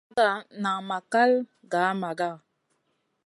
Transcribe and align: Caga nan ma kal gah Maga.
Caga 0.17 0.27
nan 0.63 0.79
ma 0.89 0.97
kal 1.13 1.31
gah 1.71 1.91
Maga. 2.01 2.29